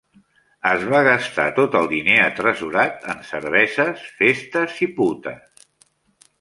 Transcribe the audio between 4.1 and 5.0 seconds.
festes i